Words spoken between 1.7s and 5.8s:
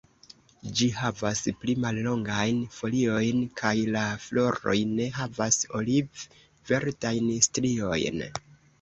mallongajn foliojn kaj la floroj ne havas